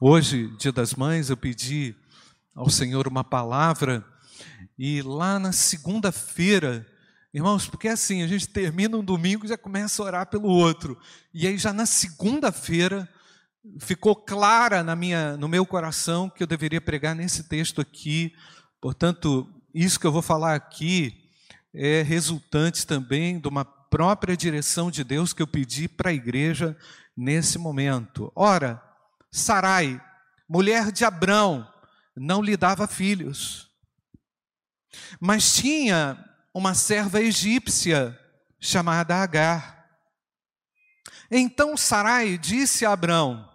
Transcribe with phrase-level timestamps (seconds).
[0.00, 1.92] Hoje, Dia das Mães, eu pedi
[2.54, 4.06] ao Senhor uma palavra
[4.78, 6.86] e lá na segunda-feira,
[7.34, 10.96] irmãos, porque assim, a gente termina um domingo e já começa a orar pelo outro.
[11.34, 13.08] E aí já na segunda-feira
[13.80, 18.32] ficou clara na minha, no meu coração que eu deveria pregar nesse texto aqui.
[18.80, 21.28] Portanto, isso que eu vou falar aqui
[21.74, 26.76] é resultante também de uma própria direção de Deus que eu pedi para a igreja
[27.16, 28.30] nesse momento.
[28.36, 28.80] Ora,
[29.38, 30.00] Sarai,
[30.48, 31.66] mulher de Abrão,
[32.14, 33.70] não lhe dava filhos,
[35.20, 38.18] mas tinha uma serva egípcia
[38.60, 39.88] chamada Agar.
[41.30, 43.48] Então Sarai disse a Abrão: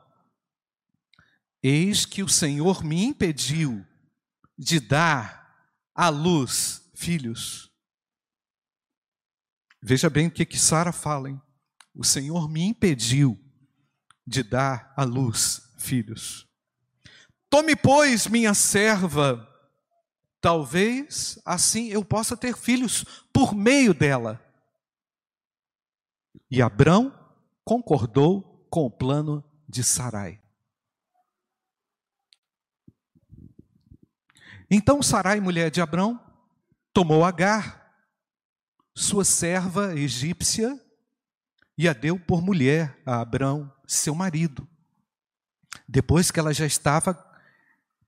[1.61, 3.85] Eis que o Senhor me impediu
[4.57, 5.43] de dar
[5.93, 7.71] à luz filhos.
[9.81, 11.41] Veja bem o que, que Sara fala, hein?
[11.93, 13.37] O Senhor me impediu
[14.25, 16.47] de dar à luz filhos.
[17.49, 19.47] Tome, pois, minha serva,
[20.41, 24.43] talvez assim eu possa ter filhos por meio dela.
[26.49, 27.13] E Abrão
[27.63, 30.41] concordou com o plano de Sarai.
[34.69, 36.19] Então Sarai, mulher de Abrão,
[36.91, 37.93] tomou Agar,
[38.95, 40.79] sua serva egípcia
[41.77, 44.67] e a deu por mulher a Abrão, seu marido.
[45.87, 47.17] Depois que ela já estava,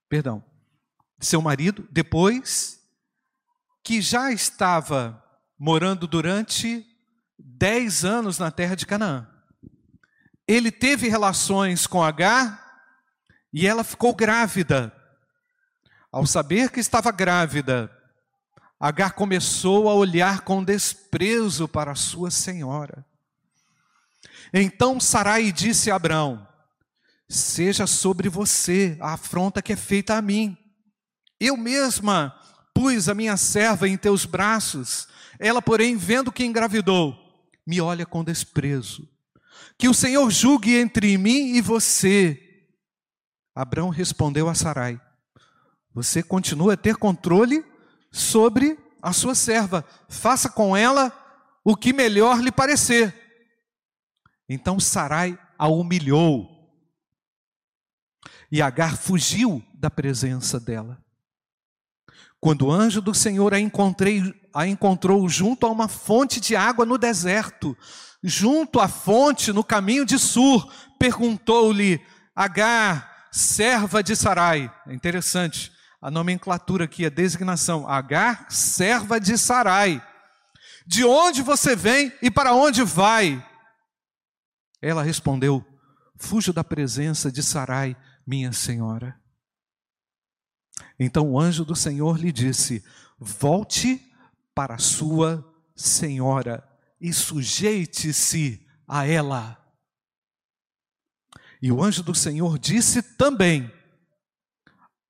[0.08, 0.44] perdão,
[1.20, 2.80] seu marido, depois
[3.84, 5.23] que já estava
[5.58, 6.86] morando durante
[7.38, 9.28] dez anos na terra de Canaã.
[10.48, 12.64] Ele teve relações com Agar
[13.53, 14.94] e ela ficou grávida.
[16.12, 17.92] Ao saber que estava grávida,
[18.80, 23.06] Agar começou a olhar com desprezo para sua senhora.
[24.53, 26.44] Então Sarai disse a Abraão:
[27.28, 30.58] Seja sobre você a afronta que é feita a mim.
[31.40, 32.36] Eu mesma
[32.73, 35.08] pus a minha serva em teus braços,
[35.40, 37.16] ela, porém, vendo que engravidou,
[37.66, 39.08] me olha com desprezo.
[39.78, 42.41] Que o Senhor julgue entre mim e você.
[43.53, 45.00] Abraão respondeu a Sarai:
[45.94, 47.64] Você continua a ter controle
[48.12, 51.14] sobre a sua serva, faça com ela
[51.64, 53.14] o que melhor lhe parecer.
[54.47, 56.54] Então Sarai a humilhou.
[58.55, 60.97] E Agar fugiu da presença dela.
[62.39, 63.57] Quando o anjo do Senhor a,
[64.53, 67.77] a encontrou junto a uma fonte de água no deserto,
[68.23, 71.99] junto à fonte no caminho de Sur, perguntou-lhe:
[72.33, 74.73] Agar, serva de Sarai.
[74.87, 75.69] É interessante
[76.01, 80.01] a nomenclatura aqui, a designação, Agar, serva de Sarai.
[80.87, 83.45] De onde você vem e para onde vai?
[84.81, 85.61] Ela respondeu:
[86.17, 89.19] Fujo da presença de Sarai, minha senhora.
[91.00, 92.84] Então o anjo do Senhor lhe disse:
[93.18, 94.02] Volte
[94.53, 95.44] para sua
[95.75, 96.68] senhora
[97.00, 99.62] e sujeite-se a ela.
[101.62, 103.72] E o anjo do Senhor disse também: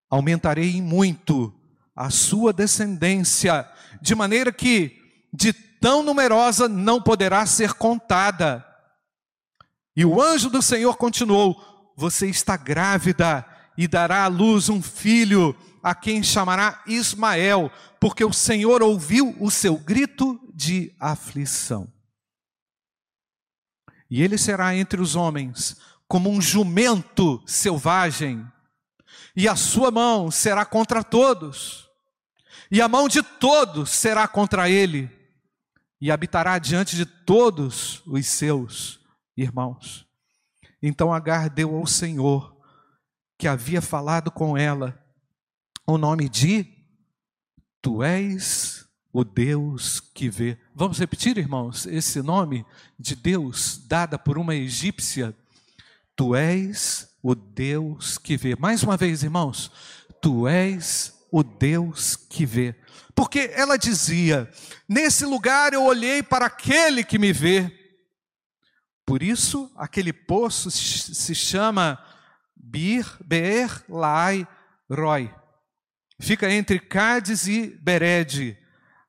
[0.10, 1.54] aumentarei muito
[1.96, 3.70] a sua descendência,
[4.02, 4.98] de maneira que
[5.34, 8.66] de tão numerosa não poderá ser contada.
[9.96, 13.46] E o anjo do Senhor continuou: Você está grávida
[13.78, 19.52] e dará à luz um filho, a quem chamará Ismael, porque o Senhor ouviu o
[19.52, 21.92] seu grito de aflição.
[24.10, 28.46] E ele será entre os homens como um jumento selvagem
[29.36, 31.90] e a sua mão será contra todos,
[32.72, 35.10] e a mão de todos será contra ele,
[36.00, 39.00] e habitará diante de todos os seus
[39.36, 40.05] irmãos.
[40.88, 42.56] Então Agar deu ao Senhor,
[43.40, 45.04] que havia falado com ela,
[45.88, 46.64] o nome de
[47.82, 50.60] Tu és o Deus que vê.
[50.76, 52.64] Vamos repetir, irmãos, esse nome
[53.00, 55.36] de Deus, dada por uma egípcia.
[56.16, 58.56] Tu és o Deus que vê.
[58.56, 59.72] Mais uma vez, irmãos,
[60.22, 62.76] tu és o Deus que vê.
[63.16, 64.48] Porque ela dizia:
[64.88, 67.85] Nesse lugar eu olhei para aquele que me vê.
[69.06, 72.04] Por isso, aquele poço se chama
[72.56, 74.48] Bir Beer Lai
[74.90, 75.34] Roy.
[76.20, 78.58] Fica entre Cádiz e Bered.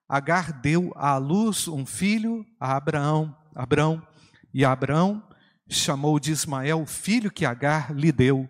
[0.08, 4.06] Agar deu à luz um filho a Abraão, Abraão,
[4.52, 5.26] e Abraão
[5.69, 8.49] chamou de Ismael o filho que Agar lhe deu.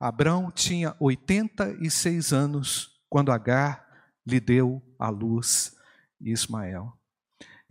[0.00, 3.86] Abrão tinha 86 anos quando Agar
[4.26, 5.76] lhe deu a luz
[6.20, 6.97] Ismael.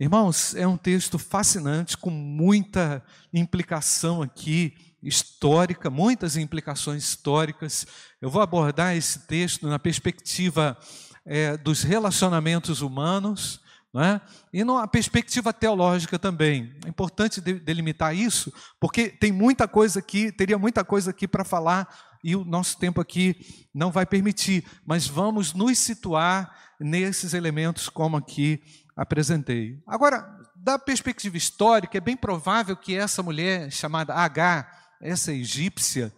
[0.00, 3.02] Irmãos, é um texto fascinante, com muita
[3.34, 4.72] implicação aqui
[5.02, 7.84] histórica, muitas implicações históricas.
[8.20, 10.78] Eu vou abordar esse texto na perspectiva
[11.26, 13.60] é, dos relacionamentos humanos.
[13.96, 14.20] É?
[14.52, 16.72] E numa perspectiva teológica também.
[16.84, 21.88] É importante delimitar isso, porque tem muita coisa aqui, teria muita coisa aqui para falar,
[22.22, 23.34] e o nosso tempo aqui
[23.74, 28.62] não vai permitir, mas vamos nos situar nesses elementos como aqui
[28.98, 29.80] apresentei.
[29.86, 34.68] Agora, da perspectiva histórica, é bem provável que essa mulher chamada H,
[35.00, 36.12] essa egípcia,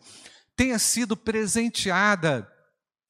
[0.57, 2.51] tenha sido presenteada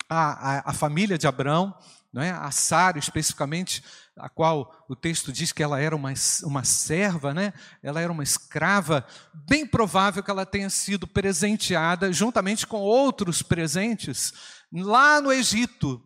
[0.09, 1.73] à, à, à família de Abraão,
[2.13, 2.33] não é?
[2.33, 3.85] a Sara especificamente,
[4.17, 6.13] a qual o texto diz que ela era uma,
[6.43, 7.53] uma serva, né?
[7.81, 9.07] ela era uma escrava,
[9.49, 14.33] bem provável que ela tenha sido presenteada juntamente com outros presentes
[14.73, 16.03] lá no Egito,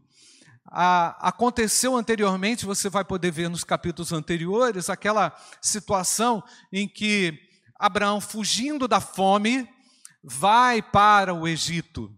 [0.67, 7.39] aconteceu anteriormente, você vai poder ver nos capítulos anteriores, aquela situação em que
[7.79, 9.69] Abraão, fugindo da fome,
[10.23, 12.13] vai para o Egito.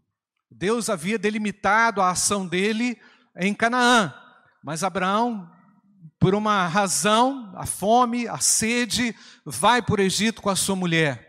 [0.51, 2.99] Deus havia delimitado a ação dele
[3.37, 4.15] em Canaã,
[4.63, 5.51] mas Abraão,
[6.19, 9.15] por uma razão, a fome, a sede,
[9.45, 11.26] vai para o Egito com a sua mulher.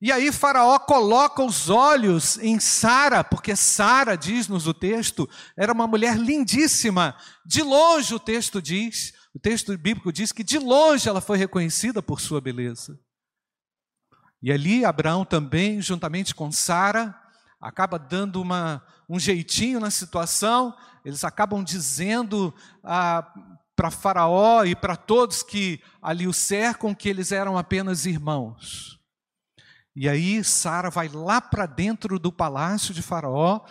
[0.00, 5.88] E aí Faraó coloca os olhos em Sara, porque Sara, diz-nos o texto, era uma
[5.88, 7.16] mulher lindíssima.
[7.44, 12.00] De longe o texto diz, o texto bíblico diz que de longe ela foi reconhecida
[12.00, 12.98] por sua beleza.
[14.40, 17.12] E ali Abraão também, juntamente com Sara,
[17.60, 20.72] acaba dando uma, um jeitinho na situação,
[21.04, 22.54] eles acabam dizendo
[22.84, 23.28] ah,
[23.74, 28.97] para Faraó e para todos que ali o cercam que eles eram apenas irmãos.
[30.00, 33.62] E aí Sara vai lá para dentro do palácio de Faraó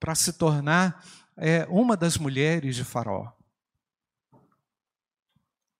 [0.00, 1.04] para se tornar
[1.36, 3.30] é, uma das mulheres de Faraó.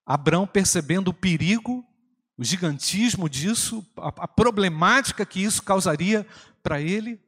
[0.04, 1.82] Abraão percebendo o perigo,
[2.36, 6.26] o gigantismo disso, a, a problemática que isso causaria
[6.62, 7.18] para ele,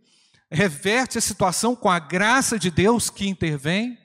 [0.50, 3.99] reverte a situação com a graça de Deus que intervém,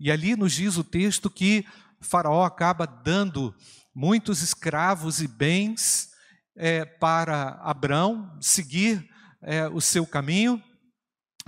[0.00, 1.64] e ali nos diz o texto que
[2.00, 3.54] Faraó acaba dando
[3.94, 6.11] muitos escravos e bens
[6.56, 9.08] é, para Abraão seguir
[9.42, 10.62] é, o seu caminho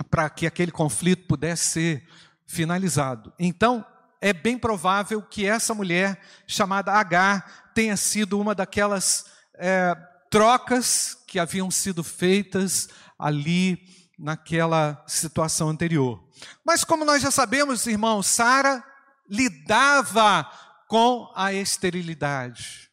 [0.09, 2.07] para que aquele conflito pudesse ser
[2.47, 3.33] finalizado.
[3.39, 3.85] Então,
[4.21, 9.25] é bem provável que essa mulher chamada Agar tenha sido uma daquelas
[9.57, 9.95] é,
[10.29, 13.79] trocas que haviam sido feitas ali
[14.17, 16.23] naquela situação anterior.
[16.65, 18.83] Mas como nós já sabemos, irmãos, Sara
[19.29, 20.49] lidava
[20.87, 22.89] com a esterilidade,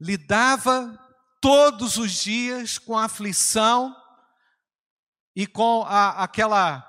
[0.00, 0.98] lidava
[1.42, 3.94] todos os dias com aflição
[5.34, 6.88] e com a, aquela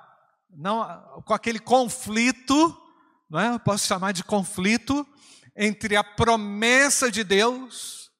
[0.55, 2.79] não com aquele conflito,
[3.27, 3.49] não é?
[3.49, 5.05] Eu posso chamar de conflito
[5.57, 8.11] entre a promessa de Deus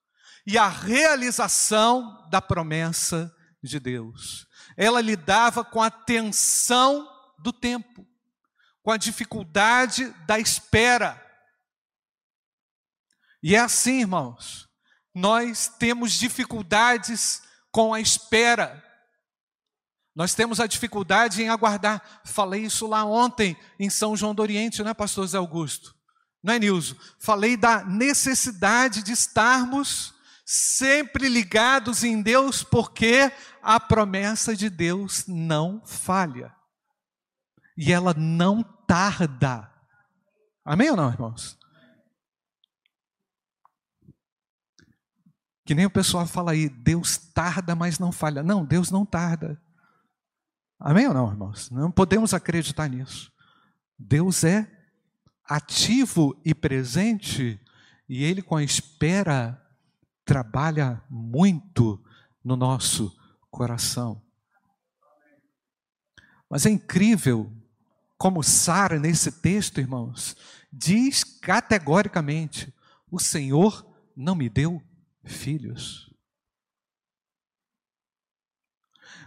[0.45, 4.47] e a realização da promessa de Deus.
[4.75, 7.07] Ela lidava com a tensão
[7.37, 8.07] do tempo,
[8.81, 11.21] com a dificuldade da espera.
[13.43, 14.72] E é assim, irmãos
[15.13, 18.83] nós temos dificuldades com a espera.
[20.15, 22.21] Nós temos a dificuldade em aguardar.
[22.23, 25.95] Falei isso lá ontem em São João do Oriente, né, pastor Zé Augusto?
[26.43, 26.95] Não é, Nilson?
[27.19, 30.13] Falei da necessidade de estarmos
[30.45, 33.31] sempre ligados em Deus, porque
[33.61, 36.53] a promessa de Deus não falha.
[37.77, 39.71] E ela não tarda.
[40.65, 41.57] Amém ou não, irmãos?
[45.65, 48.43] Que nem o pessoal fala aí, Deus tarda, mas não falha.
[48.43, 49.61] Não, Deus não tarda.
[50.79, 51.69] Amém ou não, irmãos?
[51.69, 53.31] Não podemos acreditar nisso.
[53.97, 54.69] Deus é
[55.45, 57.59] ativo e presente,
[58.07, 59.61] e Ele, com a espera,
[60.25, 62.03] trabalha muito
[62.43, 63.15] no nosso
[63.49, 64.21] coração.
[66.49, 67.51] Mas é incrível
[68.17, 70.35] como Sara, nesse texto, irmãos,
[70.71, 72.73] diz categoricamente:
[73.09, 74.81] O Senhor não me deu
[75.25, 76.09] filhos.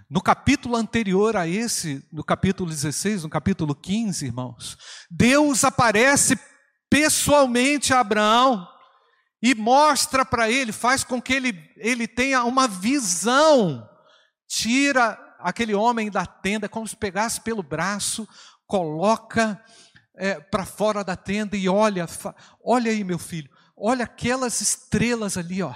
[0.08, 4.78] No capítulo anterior a esse, no capítulo 16, no capítulo 15, irmãos,
[5.10, 6.38] Deus aparece
[6.88, 8.68] pessoalmente a Abraão
[9.42, 13.88] e mostra para ele, faz com que ele, ele tenha uma visão,
[14.46, 18.28] tira aquele homem da tenda, como se pegasse pelo braço,
[18.66, 19.62] coloca
[20.16, 22.06] é, para fora da tenda e olha,
[22.64, 25.74] olha aí meu filho, olha aquelas estrelas ali, ó.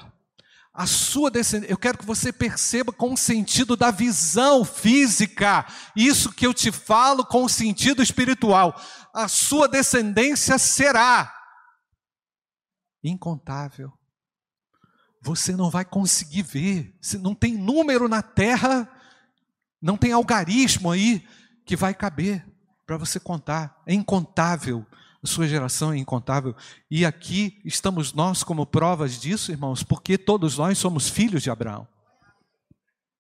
[0.73, 5.67] A sua descendência, eu quero que você perceba com o sentido da visão física,
[5.97, 8.81] isso que eu te falo com o sentido espiritual.
[9.13, 11.35] A sua descendência será
[13.03, 13.93] incontável.
[15.23, 16.97] você não vai conseguir ver.
[17.21, 18.89] Não tem número na terra,
[19.83, 21.27] não tem algarismo aí
[21.67, 22.47] que vai caber
[22.87, 23.83] para você contar.
[23.87, 24.87] É incontável.
[25.23, 26.57] Sua geração é incontável.
[26.91, 31.87] E aqui estamos nós como provas disso, irmãos, porque todos nós somos filhos de Abraão.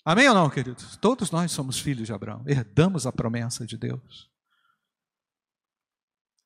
[0.04, 0.96] Amém ou não, queridos?
[0.96, 2.42] Todos nós somos filhos de Abraão.
[2.46, 4.30] Herdamos a promessa de Deus.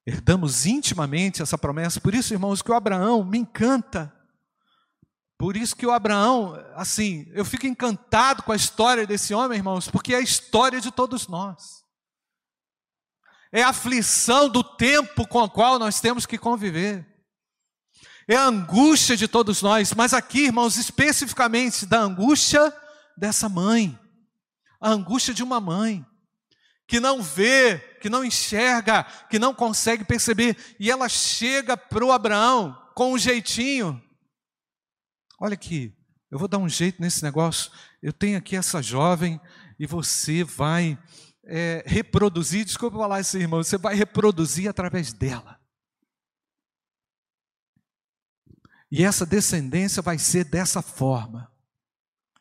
[0.04, 2.00] Herdamos intimamente essa promessa.
[2.00, 4.12] Por isso, irmãos, que o Abraão me encanta.
[5.38, 9.88] Por isso que o Abraão, assim, eu fico encantado com a história desse homem, irmãos,
[9.88, 11.83] porque é a história de todos nós.
[13.54, 17.06] É a aflição do tempo com o qual nós temos que conviver.
[18.26, 22.76] É a angústia de todos nós, mas aqui, irmãos, especificamente da angústia
[23.16, 23.96] dessa mãe.
[24.80, 26.04] A angústia de uma mãe
[26.84, 32.10] que não vê, que não enxerga, que não consegue perceber, e ela chega para o
[32.10, 34.02] Abraão com um jeitinho.
[35.38, 35.94] Olha aqui,
[36.28, 37.70] eu vou dar um jeito nesse negócio.
[38.02, 39.40] Eu tenho aqui essa jovem
[39.78, 40.98] e você vai
[41.46, 42.64] é, reproduzir.
[42.64, 43.62] Desculpa falar isso, irmão.
[43.62, 45.60] Você vai reproduzir através dela.
[48.90, 51.50] E essa descendência vai ser dessa forma.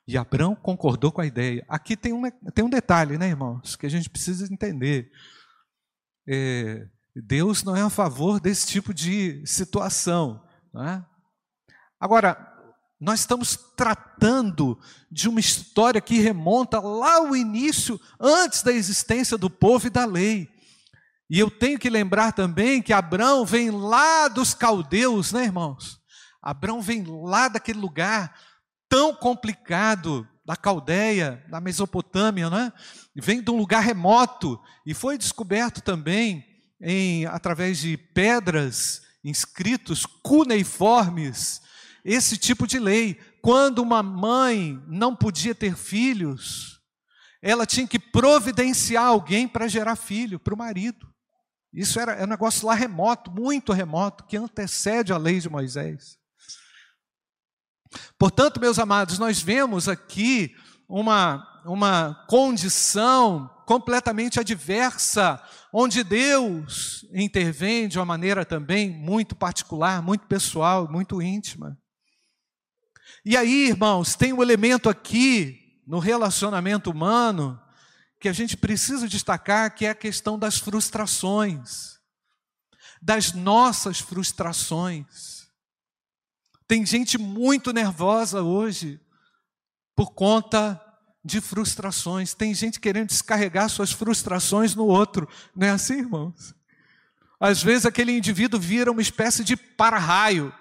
[0.07, 1.65] E Abraão concordou com a ideia.
[1.67, 5.11] Aqui tem um, tem um detalhe, né, irmãos, que a gente precisa entender.
[6.27, 10.45] É, Deus não é a favor desse tipo de situação.
[10.73, 11.05] Não é?
[11.99, 12.52] Agora,
[13.03, 14.79] nós estamos tratando
[15.11, 20.05] de uma história que remonta lá ao início, antes da existência do povo e da
[20.05, 20.49] lei.
[21.29, 25.99] E eu tenho que lembrar também que Abraão vem lá dos caldeus, né, irmãos?
[26.41, 28.39] Abraão vem lá daquele lugar
[28.87, 32.71] tão complicado da Caldeia, da Mesopotâmia, né?
[33.15, 36.45] vem de um lugar remoto e foi descoberto também
[36.81, 41.61] em, através de pedras inscritos cuneiformes
[42.03, 43.19] esse tipo de lei.
[43.41, 46.79] Quando uma mãe não podia ter filhos,
[47.41, 51.13] ela tinha que providenciar alguém para gerar filho para o marido.
[51.73, 56.17] Isso era, era um negócio lá remoto, muito remoto, que antecede a lei de Moisés.
[58.17, 60.55] Portanto, meus amados, nós vemos aqui
[60.87, 65.41] uma, uma condição completamente adversa,
[65.73, 71.77] onde Deus intervém de uma maneira também muito particular, muito pessoal, muito íntima.
[73.25, 77.61] E aí, irmãos, tem um elemento aqui no relacionamento humano
[78.19, 81.99] que a gente precisa destacar, que é a questão das frustrações,
[83.01, 85.47] das nossas frustrações.
[86.67, 88.99] Tem gente muito nervosa hoje
[89.95, 90.81] por conta
[91.23, 92.33] de frustrações.
[92.33, 95.29] Tem gente querendo descarregar suas frustrações no outro.
[95.55, 96.53] Não é assim, irmãos?
[97.39, 100.53] Às vezes aquele indivíduo vira uma espécie de para-raio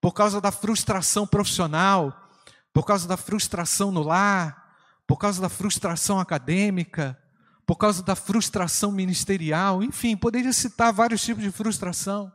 [0.00, 2.30] por causa da frustração profissional,
[2.72, 4.76] por causa da frustração no lar,
[5.06, 7.18] por causa da frustração acadêmica,
[7.66, 12.32] por causa da frustração ministerial, enfim, poderia citar vários tipos de frustração.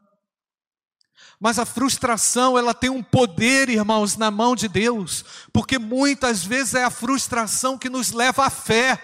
[1.40, 6.76] Mas a frustração, ela tem um poder, irmãos, na mão de Deus, porque muitas vezes
[6.76, 9.02] é a frustração que nos leva à fé.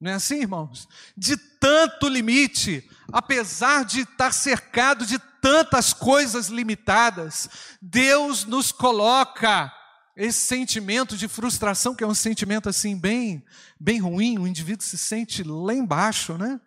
[0.00, 0.88] Não é assim, irmãos?
[1.16, 7.48] De tanto limite, apesar de estar cercado de tantas coisas limitadas,
[7.80, 9.72] Deus nos coloca
[10.16, 13.44] esse sentimento de frustração, que é um sentimento assim bem,
[13.78, 16.60] bem ruim, o indivíduo se sente lá embaixo, né?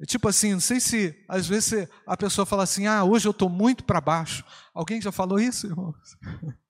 [0.00, 3.30] É tipo assim, não sei se às vezes a pessoa fala assim: ah, hoje eu
[3.30, 4.44] estou muito para baixo.
[4.74, 5.94] Alguém já falou isso, irmãos?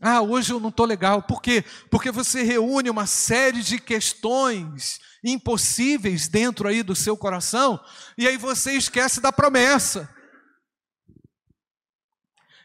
[0.00, 1.22] ah, hoje eu não estou legal.
[1.22, 1.62] Por quê?
[1.90, 7.78] Porque você reúne uma série de questões impossíveis dentro aí do seu coração
[8.16, 10.08] e aí você esquece da promessa.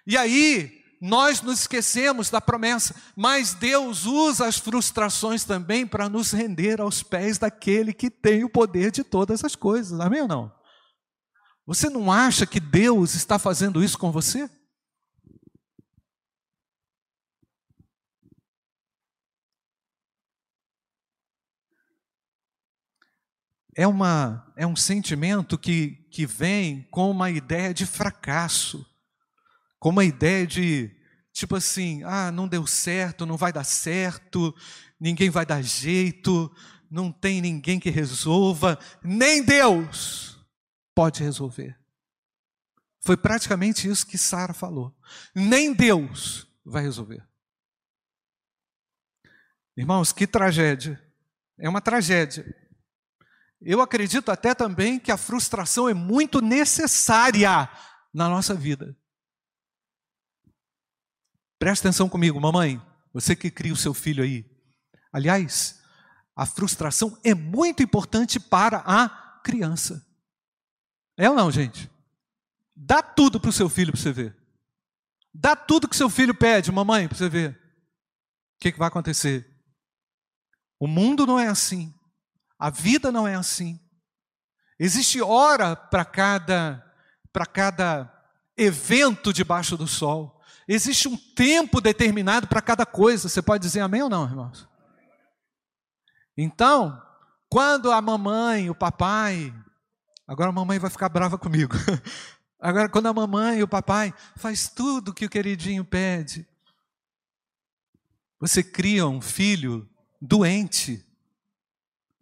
[0.07, 6.31] E aí, nós nos esquecemos da promessa, mas Deus usa as frustrações também para nos
[6.31, 9.99] render aos pés daquele que tem o poder de todas as coisas.
[9.99, 10.53] Amém ou não?
[11.65, 14.49] Você não acha que Deus está fazendo isso com você?
[23.75, 28.85] É, uma, é um sentimento que, que vem com uma ideia de fracasso
[29.85, 30.89] com uma ideia de,
[31.31, 34.51] tipo assim, ah, não deu certo, não vai dar certo,
[34.99, 36.51] ninguém vai dar jeito,
[36.89, 40.43] não tem ninguém que resolva, nem Deus
[40.95, 41.77] pode resolver.
[42.99, 44.91] Foi praticamente isso que Sara falou.
[45.35, 47.23] Nem Deus vai resolver.
[49.77, 50.99] Irmãos, que tragédia.
[51.59, 52.43] É uma tragédia.
[53.61, 57.69] Eu acredito até também que a frustração é muito necessária
[58.13, 58.95] na nossa vida.
[61.57, 62.81] Presta atenção comigo, mamãe,
[63.13, 64.45] você que cria o seu filho aí.
[65.11, 65.81] Aliás,
[66.35, 70.05] a frustração é muito importante para a criança.
[71.17, 71.89] É ou não, gente?
[72.75, 74.37] Dá tudo para o seu filho para você ver.
[75.33, 77.51] Dá tudo que seu filho pede, mamãe, para você ver.
[77.51, 79.49] O que, que vai acontecer?
[80.79, 81.93] O mundo não é assim.
[82.57, 83.79] A vida não é assim.
[84.79, 86.81] Existe hora para cada
[87.31, 88.11] para cada
[88.55, 90.41] evento debaixo do sol.
[90.67, 93.27] Existe um tempo determinado para cada coisa.
[93.27, 94.67] Você pode dizer amém ou não, irmãos?
[96.37, 97.01] Então,
[97.49, 99.53] quando a mamãe, o papai,
[100.27, 101.75] agora a mamãe vai ficar brava comigo.
[102.59, 106.47] Agora, quando a mamãe e o papai faz tudo que o queridinho pede,
[108.39, 109.87] você cria um filho
[110.19, 111.04] doente.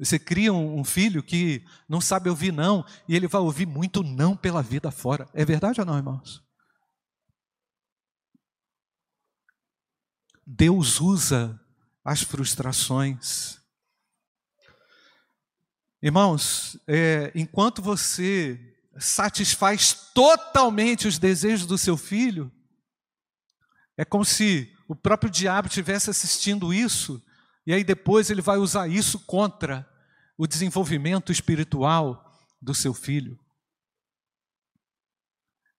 [0.03, 4.35] Você cria um filho que não sabe ouvir não, e ele vai ouvir muito não
[4.35, 5.29] pela vida fora.
[5.33, 6.43] É verdade ou não, irmãos?
[10.45, 11.57] Deus usa
[12.03, 13.57] as frustrações.
[16.01, 18.59] Irmãos, é, enquanto você
[18.97, 22.51] satisfaz totalmente os desejos do seu filho,
[23.95, 27.23] é como se o próprio diabo estivesse assistindo isso,
[27.65, 29.92] e aí depois ele vai usar isso contra
[30.37, 33.39] o desenvolvimento espiritual do seu filho.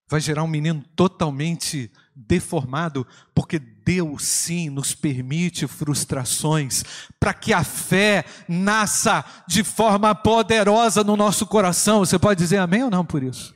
[0.09, 6.85] Vai gerar um menino totalmente deformado, porque Deus sim nos permite frustrações,
[7.19, 12.01] para que a fé nasça de forma poderosa no nosso coração.
[12.01, 13.55] Você pode dizer amém ou não por isso?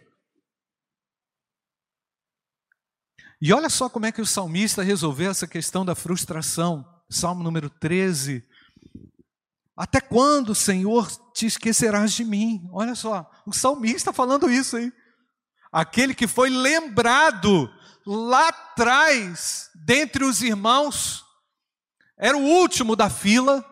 [3.41, 6.85] E olha só como é que o salmista resolveu essa questão da frustração.
[7.09, 8.45] Salmo número 13.
[9.79, 12.69] Até quando, Senhor, te esquecerás de mim?
[12.73, 14.93] Olha só, o salmista falando isso aí.
[15.71, 17.73] Aquele que foi lembrado
[18.05, 21.25] lá atrás, dentre os irmãos,
[22.19, 23.65] era o último da fila.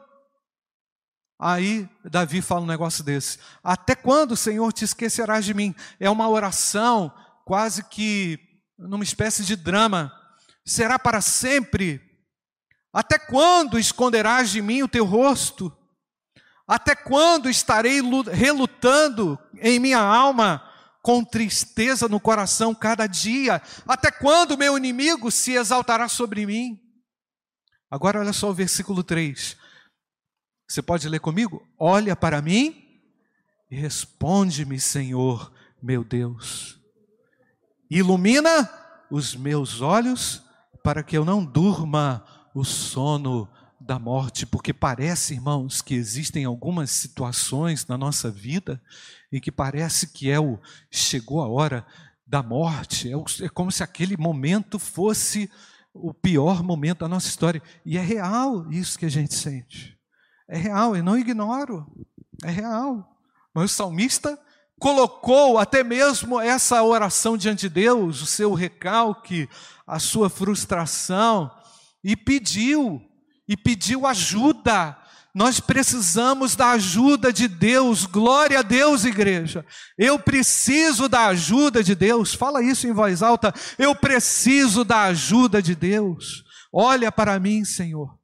[1.40, 5.74] Aí Davi fala um negócio desse: Até quando, Senhor, te esquecerás de mim?
[5.98, 7.12] É uma oração
[7.44, 8.38] quase que
[8.78, 10.12] numa espécie de drama.
[10.64, 12.00] Será para sempre?
[12.92, 15.76] Até quando esconderás de mim o teu rosto?
[16.66, 18.00] Até quando estarei
[18.32, 20.62] relutando em minha alma?
[21.06, 23.62] com tristeza no coração cada dia.
[23.86, 26.80] Até quando meu inimigo se exaltará sobre mim?
[27.88, 29.56] Agora olha só o versículo 3.
[30.66, 31.64] Você pode ler comigo?
[31.78, 33.00] Olha para mim
[33.70, 36.76] e responde-me, Senhor, meu Deus.
[37.88, 38.68] Ilumina
[39.08, 40.42] os meus olhos
[40.82, 43.48] para que eu não durma o sono
[43.86, 48.82] da morte, porque parece, irmãos, que existem algumas situações na nossa vida
[49.32, 50.58] em que parece que é o
[50.90, 51.86] chegou a hora
[52.26, 55.48] da morte, é, o, é como se aquele momento fosse
[55.94, 57.62] o pior momento da nossa história.
[57.84, 59.96] E é real isso que a gente sente.
[60.48, 61.86] É real, eu não ignoro.
[62.42, 63.16] É real.
[63.54, 64.38] Mas o salmista
[64.80, 69.48] colocou até mesmo essa oração diante de Deus, o seu recalque,
[69.86, 71.50] a sua frustração,
[72.02, 73.00] e pediu
[73.48, 74.96] e pediu ajuda.
[75.34, 79.66] Nós precisamos da ajuda de Deus, glória a Deus, igreja.
[79.98, 83.52] Eu preciso da ajuda de Deus, fala isso em voz alta.
[83.78, 86.42] Eu preciso da ajuda de Deus.
[86.72, 88.18] Olha para mim, Senhor.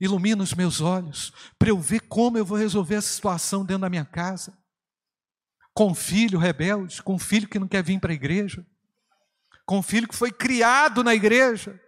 [0.00, 3.90] Ilumina os meus olhos, para eu ver como eu vou resolver essa situação dentro da
[3.90, 4.56] minha casa.
[5.74, 8.64] Com um filho rebelde, com um filho que não quer vir para a igreja,
[9.66, 11.78] com um filho que foi criado na igreja,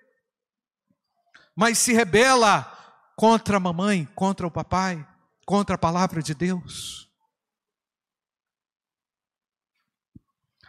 [1.55, 2.71] mas se rebela
[3.17, 5.07] contra a mamãe, contra o papai,
[5.47, 7.11] contra a palavra de Deus.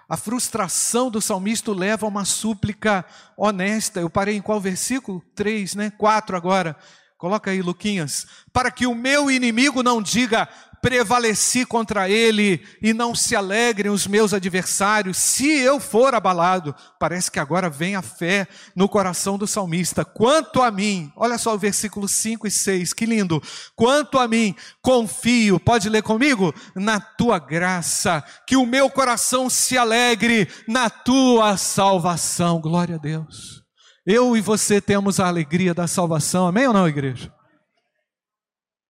[0.07, 3.05] A frustração do salmista leva a uma súplica
[3.37, 3.99] honesta.
[3.99, 5.23] Eu parei em qual versículo?
[5.33, 5.89] 3, né?
[5.91, 6.77] 4 agora.
[7.17, 8.27] Coloca aí, Luquinhas.
[8.51, 10.47] Para que o meu inimigo não diga,
[10.83, 16.75] prevaleci contra ele e não se alegrem os meus adversários, se eu for abalado.
[16.99, 20.03] Parece que agora vem a fé no coração do salmista.
[20.03, 23.41] Quanto a mim, olha só o versículo 5 e 6, que lindo.
[23.77, 26.53] Quanto a mim, confio, pode ler comigo?
[26.75, 32.59] Na tua graça, que o meu coração se alegre na tua salvação.
[32.59, 33.63] Glória a Deus.
[34.05, 37.33] Eu e você temos a alegria da salvação, amém ou não, igreja?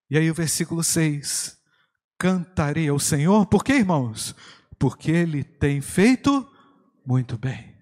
[0.10, 1.62] E aí o versículo 6
[2.24, 4.34] cantarei ao Senhor, por quê, irmãos?
[4.80, 6.50] Porque Ele tem feito
[7.06, 7.76] muito bem.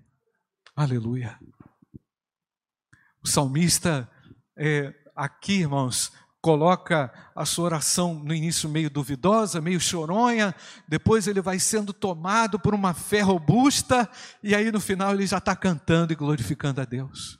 [0.76, 1.38] Aleluia.
[3.24, 4.10] O salmista,
[4.58, 10.56] é, aqui, irmãos, coloca a sua oração no início meio duvidosa, meio choronha,
[10.88, 14.10] depois ele vai sendo tomado por uma fé robusta,
[14.42, 17.40] e aí no final ele já está cantando e glorificando a Deus.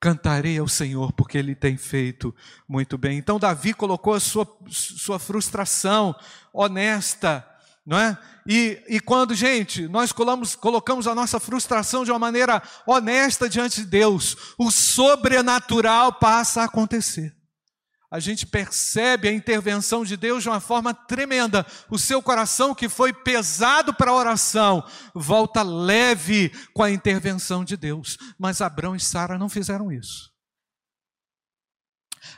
[0.00, 2.34] Cantarei ao Senhor porque Ele tem feito
[2.68, 3.18] muito bem.
[3.18, 6.14] Então, Davi colocou a sua, sua frustração
[6.52, 7.46] honesta,
[7.84, 8.18] não é?
[8.46, 13.82] E, e quando, gente, nós colocamos, colocamos a nossa frustração de uma maneira honesta diante
[13.82, 17.35] de Deus, o sobrenatural passa a acontecer
[18.16, 21.66] a gente percebe a intervenção de Deus de uma forma tremenda.
[21.90, 24.82] O seu coração, que foi pesado para a oração,
[25.14, 28.16] volta leve com a intervenção de Deus.
[28.38, 30.34] Mas Abraão e Sara não fizeram isso.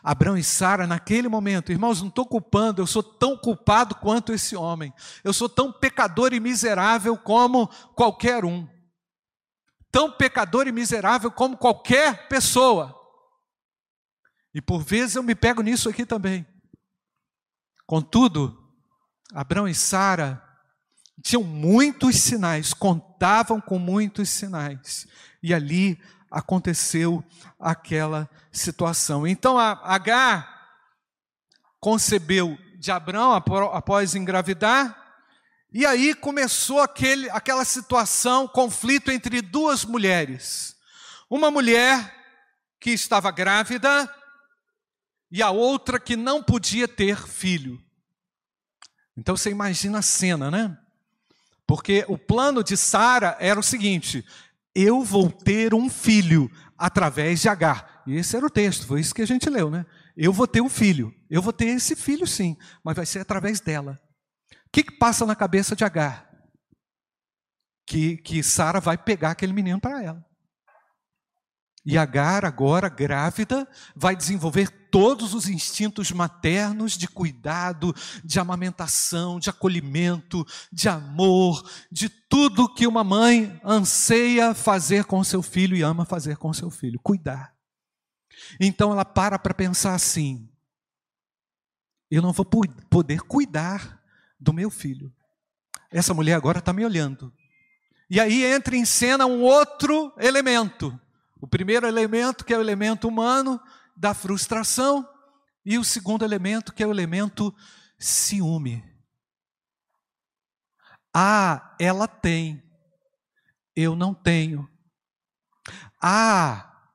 [0.02, 4.56] Abraão e Sara, naquele momento, irmãos, não estou culpando, eu sou tão culpado quanto esse
[4.56, 4.92] homem.
[5.22, 8.66] Eu sou tão pecador e miserável como qualquer um.
[9.92, 12.97] Tão pecador e miserável como qualquer pessoa.
[14.59, 16.44] E por vezes eu me pego nisso aqui também.
[17.87, 18.61] Contudo,
[19.33, 20.42] Abraão e Sara
[21.23, 25.07] tinham muitos sinais, contavam com muitos sinais.
[25.40, 25.97] E ali
[26.29, 27.25] aconteceu
[27.57, 29.25] aquela situação.
[29.25, 30.53] Então a Agar
[31.79, 35.23] concebeu de Abraão após engravidar,
[35.73, 40.75] e aí começou aquele, aquela situação, conflito entre duas mulheres.
[41.31, 42.12] Uma mulher
[42.81, 44.12] que estava grávida
[45.30, 47.82] e a outra que não podia ter filho.
[49.16, 50.78] Então você imagina a cena, né?
[51.66, 54.24] Porque o plano de Sara era o seguinte:
[54.74, 58.02] eu vou ter um filho através de Agar.
[58.06, 59.84] E esse era o texto, foi isso que a gente leu, né?
[60.16, 61.14] Eu vou ter um filho.
[61.28, 64.00] Eu vou ter esse filho sim, mas vai ser através dela.
[64.52, 66.28] O que, que passa na cabeça de Agar?
[67.86, 70.27] Que, que Sara vai pegar aquele menino para ela.
[71.88, 79.48] E Agar, agora grávida, vai desenvolver todos os instintos maternos de cuidado, de amamentação, de
[79.48, 86.05] acolhimento, de amor, de tudo que uma mãe anseia fazer com seu filho e ama
[86.05, 87.55] fazer com seu filho, cuidar.
[88.61, 90.46] Então ela para para pensar assim:
[92.11, 92.44] eu não vou
[92.90, 93.98] poder cuidar
[94.38, 95.11] do meu filho.
[95.90, 97.33] Essa mulher agora está me olhando.
[98.11, 101.01] E aí entra em cena um outro elemento
[101.40, 103.61] o primeiro elemento, que é o elemento humano,
[103.96, 105.09] da frustração,
[105.64, 107.55] e o segundo elemento, que é o elemento
[107.98, 108.83] ciúme.
[111.14, 112.62] Ah, ela tem,
[113.74, 114.68] eu não tenho.
[116.03, 116.90] Ah,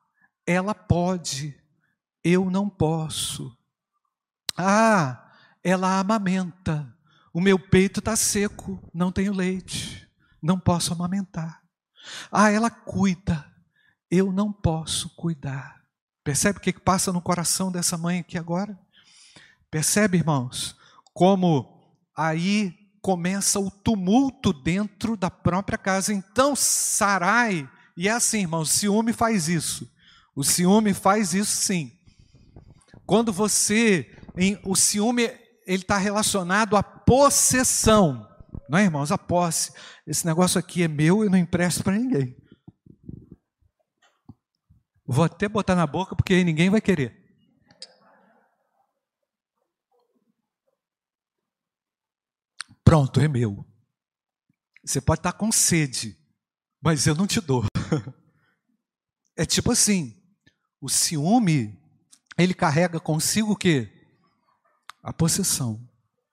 [0.46, 1.60] ela pode,
[2.22, 3.56] eu não posso.
[4.56, 6.94] Ah, ela amamenta,
[7.32, 10.08] o meu peito está seco, não tenho leite,
[10.42, 11.62] não posso amamentar.
[12.30, 13.53] Ah, ela cuida,
[14.14, 15.82] eu não posso cuidar.
[16.22, 18.78] Percebe o que passa no coração dessa mãe aqui agora?
[19.70, 20.76] Percebe, irmãos,
[21.12, 21.74] como
[22.16, 26.12] aí começa o tumulto dentro da própria casa.
[26.12, 29.92] Então, Sarai, e é assim, irmãos, o ciúme faz isso.
[30.34, 31.92] O ciúme faz isso sim.
[33.04, 35.24] Quando você, em, o ciúme,
[35.66, 38.26] ele está relacionado à possessão,
[38.68, 39.12] não é, irmãos?
[39.12, 39.72] A posse.
[40.06, 42.34] Esse negócio aqui é meu e não empresto para ninguém.
[45.06, 47.22] Vou até botar na boca porque ninguém vai querer.
[52.82, 53.64] Pronto, é meu.
[54.84, 56.16] Você pode estar com sede,
[56.82, 57.64] mas eu não te dou.
[59.36, 60.14] É tipo assim,
[60.80, 61.76] o ciúme,
[62.38, 63.90] ele carrega consigo o quê?
[65.02, 65.84] A possessão.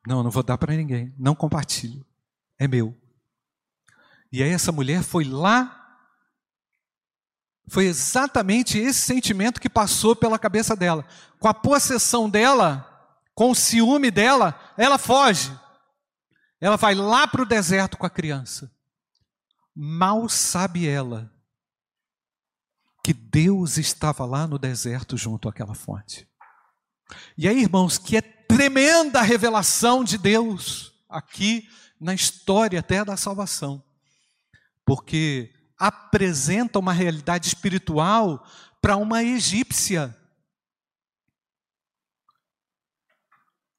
[0.05, 2.05] Não, não vou dar para ninguém, não compartilho.
[2.59, 2.95] É meu.
[4.31, 5.80] E aí essa mulher foi lá
[7.67, 11.05] foi exatamente esse sentimento que passou pela cabeça dela.
[11.39, 12.87] Com a possessão dela,
[13.33, 15.51] com o ciúme dela, ela foge.
[16.59, 18.71] Ela vai lá para o deserto com a criança.
[19.75, 21.31] Mal sabe ela
[23.03, 26.27] que Deus estava lá no deserto junto àquela fonte.
[27.37, 31.67] E aí, irmãos, que é tremenda a revelação de Deus aqui
[31.99, 33.83] na história até da salvação.
[34.85, 38.45] Porque apresenta uma realidade espiritual
[38.79, 40.15] para uma egípcia.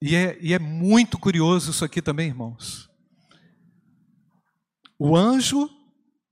[0.00, 2.90] E é, e é muito curioso isso aqui também, irmãos.
[4.98, 5.70] O anjo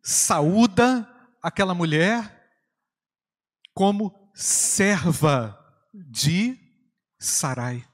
[0.03, 1.09] saúda
[1.41, 2.51] aquela mulher
[3.73, 5.57] como serva
[5.95, 6.59] de
[7.17, 7.87] Sarai,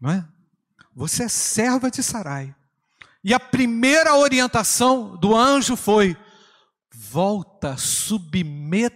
[0.00, 0.28] não é?
[0.94, 2.54] Você é serva de Sarai.
[3.22, 6.16] E a primeira orientação do anjo foi:
[7.10, 8.94] volta, submeta-se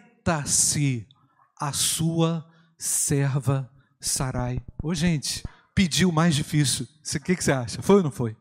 [1.60, 2.48] à sua
[2.78, 3.68] serva
[4.00, 4.60] Sarai.
[4.80, 5.42] Ô gente,
[5.74, 6.86] pediu mais difícil.
[6.86, 7.82] O que, que você acha?
[7.82, 8.36] Foi ou não foi?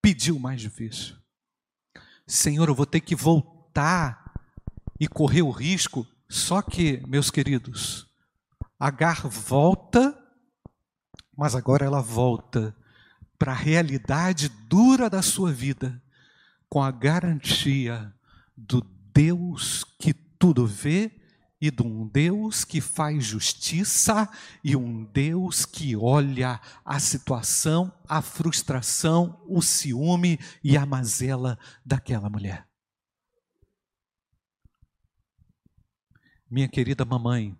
[0.00, 1.16] Pediu mais difícil.
[2.24, 4.32] Senhor, eu vou ter que voltar
[5.00, 8.06] e correr o risco Só que, meus queridos,
[8.78, 10.16] Agar volta,
[11.36, 12.76] mas agora ela volta
[13.38, 16.02] para a realidade dura da sua vida,
[16.68, 18.14] com a garantia
[18.56, 18.82] do
[19.16, 21.10] Deus que tudo vê
[21.58, 24.28] e de um Deus que faz justiça
[24.62, 32.28] e um Deus que olha a situação, a frustração, o ciúme e a mazela daquela
[32.28, 32.68] mulher.
[36.50, 37.56] Minha querida mamãe,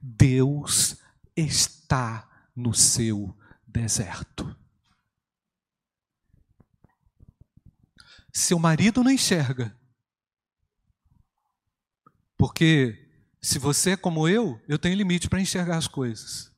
[0.00, 1.02] Deus
[1.34, 4.56] está no seu deserto.
[8.32, 9.76] Seu marido não enxerga,
[12.36, 13.08] porque
[13.40, 16.52] se você é como eu, eu tenho limite para enxergar as coisas.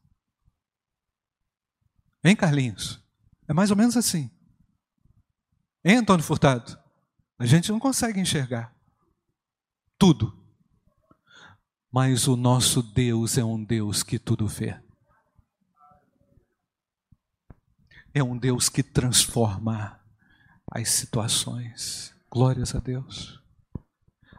[2.25, 3.01] Hein, Carlinhos?
[3.47, 4.31] É mais ou menos assim.
[5.85, 6.79] Hein, Antônio Furtado?
[7.39, 8.75] A gente não consegue enxergar
[9.99, 10.37] tudo.
[11.91, 14.79] Mas o nosso Deus é um Deus que tudo vê.
[18.13, 19.99] É um Deus que transforma
[20.71, 22.15] as situações.
[22.31, 23.43] Glórias a Deus.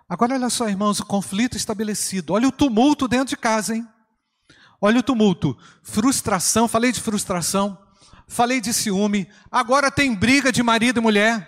[0.10, 2.34] Agora olha só, irmãos, o conflito estabelecido.
[2.34, 3.88] Olha o tumulto dentro de casa, hein?
[4.82, 5.56] Olha o tumulto.
[5.84, 7.78] Frustração, falei de frustração,
[8.28, 9.30] falei de ciúme.
[9.52, 11.48] Agora tem briga de marido e mulher,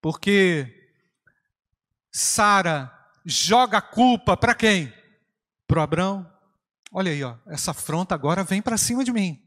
[0.00, 0.72] porque
[2.10, 2.90] Sara
[3.22, 4.90] joga a culpa para quem?
[5.66, 6.26] Para Abrão.
[6.90, 9.42] Olha aí, ó, essa afronta agora vem para cima de mim.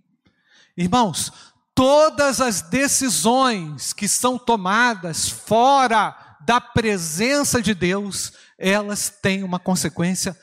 [0.76, 1.32] Irmãos,
[1.74, 10.38] todas as decisões que são tomadas fora da presença de Deus, elas têm uma consequência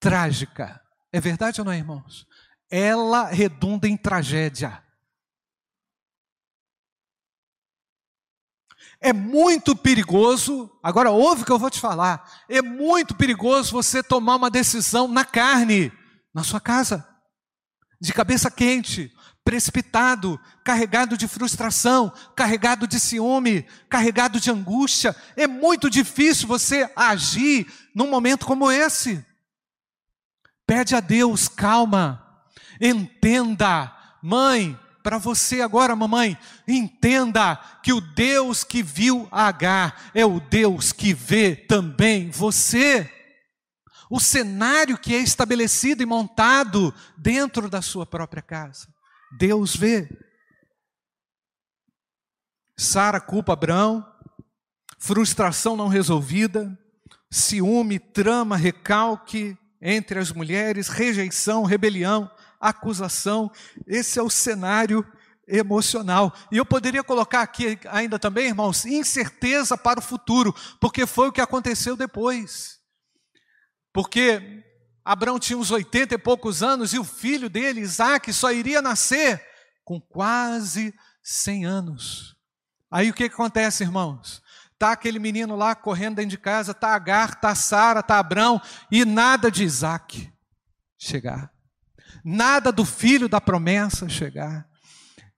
[0.00, 0.80] trágica.
[1.12, 2.26] É verdade ou não, irmãos?
[2.70, 4.82] Ela redunda em tragédia.
[9.00, 12.26] É muito perigoso, agora ouve o que eu vou te falar.
[12.48, 15.92] É muito perigoso você tomar uma decisão na carne,
[16.32, 17.06] na sua casa,
[18.00, 19.13] de cabeça quente,
[19.44, 25.14] precipitado, carregado de frustração, carregado de ciúme, carregado de angústia.
[25.36, 29.24] É muito difícil você agir num momento como esse.
[30.66, 32.24] Pede a Deus calma,
[32.80, 40.40] entenda, mãe, para você agora, mamãe, entenda que o Deus que viu Agar é o
[40.40, 43.12] Deus que vê também você.
[44.08, 48.93] O cenário que é estabelecido e montado dentro da sua própria casa.
[49.38, 50.08] Deus vê.
[52.76, 54.04] Sara culpa Abraão,
[54.98, 56.76] frustração não resolvida,
[57.30, 63.50] ciúme, trama, recalque entre as mulheres, rejeição, rebelião, acusação.
[63.86, 65.06] Esse é o cenário
[65.46, 66.34] emocional.
[66.50, 71.32] E eu poderia colocar aqui ainda também, irmãos, incerteza para o futuro, porque foi o
[71.32, 72.80] que aconteceu depois.
[73.92, 74.63] Porque
[75.04, 79.44] Abraão tinha uns 80 e poucos anos e o filho dele, Isaac, só iria nascer
[79.84, 82.36] com quase 100 anos.
[82.90, 84.42] Aí o que, que acontece, irmãos?
[84.78, 89.04] Tá aquele menino lá correndo dentro de casa, tá Agar, tá Sara, tá Abraão e
[89.04, 90.32] nada de Isaac
[90.98, 91.52] chegar.
[92.24, 94.66] Nada do filho da promessa chegar.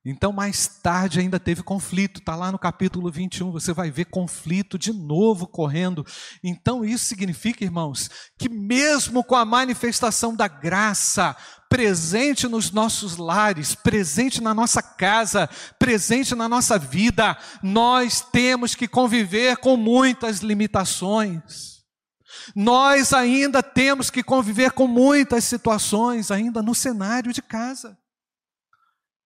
[0.08, 4.78] Então, mais tarde ainda teve conflito, está lá no capítulo 21, você vai ver conflito
[4.78, 6.06] de novo correndo.
[6.44, 11.34] Então, isso significa, irmãos, que mesmo com a manifestação da graça
[11.68, 18.86] presente nos nossos lares, presente na nossa casa, presente na nossa vida, nós temos que
[18.86, 21.82] conviver com muitas limitações.
[22.54, 27.98] Nós ainda temos que conviver com muitas situações, ainda no cenário de casa.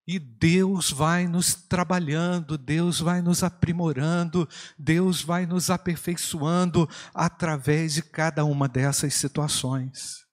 [0.06, 8.02] E Deus vai nos trabalhando, Deus vai nos aprimorando, Deus vai nos aperfeiçoando através de
[8.02, 10.26] cada uma dessas situações.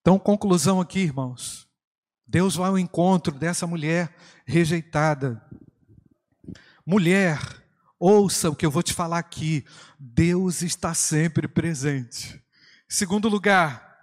[0.00, 1.66] Então, conclusão aqui, irmãos.
[2.26, 5.40] Deus vai ao encontro dessa mulher rejeitada.
[6.84, 7.40] Mulher,
[7.98, 9.64] ouça o que eu vou te falar aqui.
[9.98, 12.40] Deus está sempre presente.
[12.88, 13.95] Segundo lugar,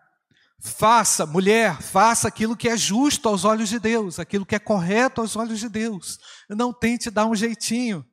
[0.65, 5.19] Faça, mulher, faça aquilo que é justo aos olhos de Deus, aquilo que é correto
[5.19, 6.17] aos olhos de Deus.
[6.49, 8.05] Não tente dar um jeitinho.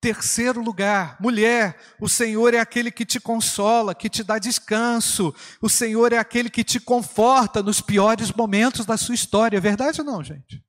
[0.00, 5.32] Terceiro lugar, mulher, o Senhor é aquele que te consola, que te dá descanso.
[5.62, 9.56] O Senhor é aquele que te conforta nos piores momentos da sua história.
[9.56, 10.64] É verdade ou não, gente?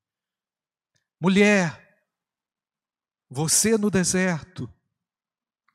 [1.19, 1.97] Mulher,
[3.27, 4.71] você no deserto,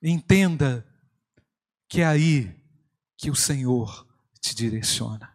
[0.01, 0.87] entenda
[1.89, 2.55] que é aí
[3.17, 4.07] que o Senhor
[4.41, 5.32] te direciona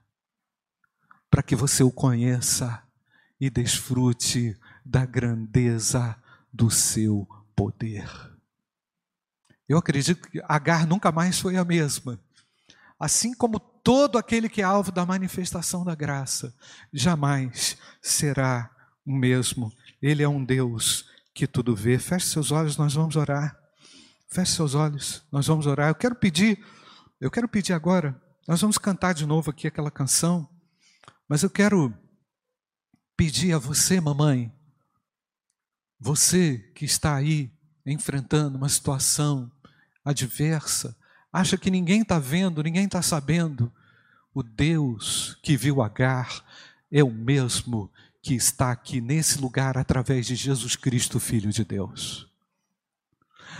[1.29, 2.83] para que você o conheça
[3.39, 6.15] e desfrute da grandeza
[6.51, 8.09] do seu poder.
[9.67, 12.19] Eu acredito que Agar nunca mais foi a mesma.
[12.99, 16.53] Assim como todo aquele que é alvo da manifestação da graça,
[16.91, 18.71] jamais será
[19.05, 19.71] o mesmo.
[20.01, 21.99] Ele é um Deus que tudo vê.
[21.99, 23.57] Feche seus olhos, nós vamos orar.
[24.27, 25.89] Feche seus olhos, nós vamos orar.
[25.89, 26.63] Eu quero pedir,
[27.19, 30.49] eu quero pedir agora, nós vamos cantar de novo aqui aquela canção,
[31.27, 31.93] mas eu quero
[33.15, 34.51] pedir a você, mamãe,
[35.99, 37.51] você que está aí
[37.85, 39.51] enfrentando uma situação
[40.05, 40.95] adversa,
[41.31, 43.73] acha que ninguém está vendo, ninguém está sabendo,
[44.33, 46.43] o Deus que viu Agar
[46.91, 52.26] é o mesmo que está aqui nesse lugar através de Jesus Cristo, Filho de Deus.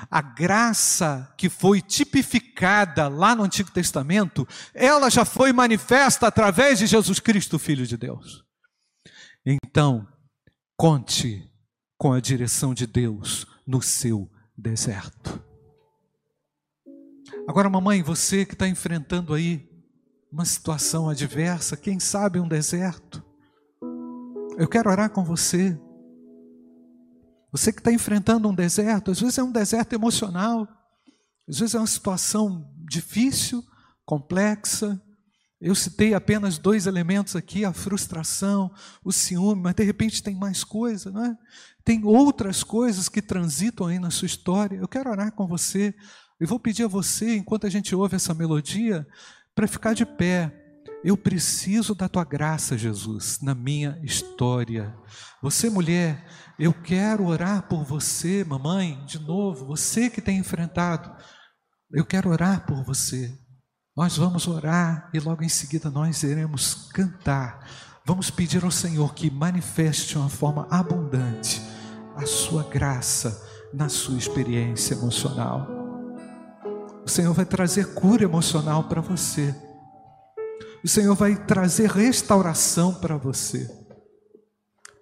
[0.09, 6.87] A graça que foi tipificada lá no Antigo Testamento, ela já foi manifesta através de
[6.87, 8.43] Jesus Cristo, Filho de Deus.
[9.45, 10.07] Então,
[10.75, 11.49] conte
[11.97, 15.41] com a direção de Deus no seu deserto.
[17.47, 19.67] Agora, mamãe, você que está enfrentando aí
[20.31, 23.23] uma situação adversa, quem sabe um deserto,
[24.57, 25.79] eu quero orar com você.
[27.51, 30.67] Você que está enfrentando um deserto, às vezes é um deserto emocional,
[31.47, 33.63] às vezes é uma situação difícil,
[34.05, 35.01] complexa.
[35.59, 38.71] Eu citei apenas dois elementos aqui, a frustração,
[39.03, 41.37] o ciúme, mas de repente tem mais coisa, não é?
[41.83, 44.77] Tem outras coisas que transitam aí na sua história.
[44.77, 45.95] Eu quero orar com você.
[46.39, 49.07] E vou pedir a você, enquanto a gente ouve essa melodia,
[49.55, 50.66] para ficar de pé.
[51.03, 54.95] Eu preciso da tua graça, Jesus, na minha história.
[55.41, 56.25] Você, mulher,
[56.59, 61.15] eu quero orar por você, mamãe, de novo, você que tem enfrentado.
[61.91, 63.37] Eu quero orar por você.
[63.95, 67.67] Nós vamos orar e logo em seguida nós iremos cantar.
[68.05, 71.61] Vamos pedir ao Senhor que manifeste de uma forma abundante
[72.15, 75.67] a sua graça na sua experiência emocional.
[77.05, 79.55] O Senhor vai trazer cura emocional para você.
[80.87, 83.69] O Senhor vai trazer restauração para você.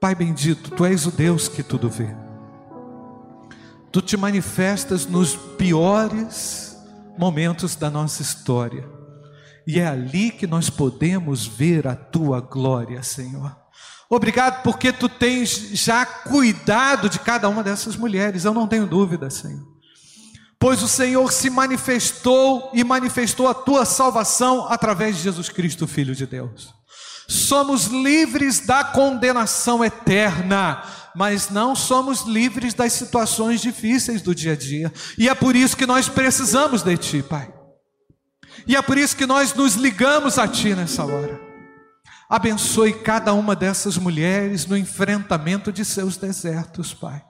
[0.01, 2.07] Pai bendito, tu és o Deus que tudo vê.
[3.91, 6.75] Tu te manifestas nos piores
[7.19, 8.89] momentos da nossa história.
[9.67, 13.55] E é ali que nós podemos ver a tua glória, Senhor.
[14.09, 19.29] Obrigado porque tu tens já cuidado de cada uma dessas mulheres, eu não tenho dúvida,
[19.29, 19.74] Senhor.
[20.65, 26.15] Pois o Senhor se manifestou e manifestou a tua salvação através de Jesus Cristo, Filho
[26.15, 26.73] de Deus.
[27.27, 30.81] Somos livres da condenação eterna,
[31.15, 34.91] mas não somos livres das situações difíceis do dia a dia.
[35.19, 37.53] E é por isso que nós precisamos de Ti, Pai.
[38.67, 41.39] E é por isso que nós nos ligamos a Ti nessa hora.
[42.27, 47.23] Abençoe cada uma dessas mulheres no enfrentamento de seus desertos, Pai.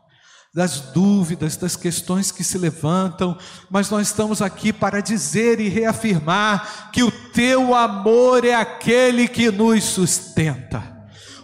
[0.56, 3.38] Das dúvidas, das questões que se levantam,
[3.70, 9.52] mas nós estamos aqui para dizer e reafirmar que o teu amor é aquele que
[9.52, 10.96] nos sustenta.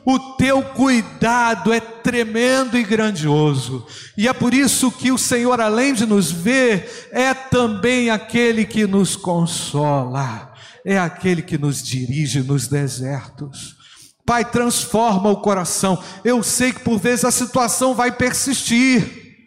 [0.06, 5.94] O teu cuidado é tremendo e grandioso, e é por isso que o Senhor, além
[5.94, 10.52] de nos ver, é também aquele que nos consola
[10.86, 13.81] é aquele que nos dirige nos desertos.
[14.26, 16.02] Pai, transforma o coração.
[16.24, 19.38] Eu sei que por vezes a situação vai persistir,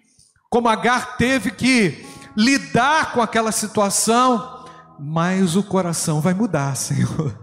[0.50, 2.04] como Agar teve que
[2.36, 4.64] lidar com aquela situação,
[4.98, 7.38] mas o coração vai mudar, Senhor.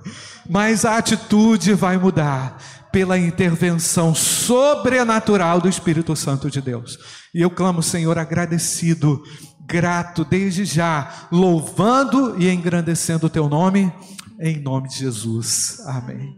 [0.50, 2.58] Mas a atitude vai mudar
[2.92, 7.00] pela intervenção sobrenatural do Espírito Santo de Deus.
[7.34, 9.24] E eu clamo, Senhor, agradecido
[9.66, 13.92] grato desde já, louvando e engrandecendo o teu nome,
[14.40, 15.80] em nome de Jesus.
[15.86, 16.38] Amém.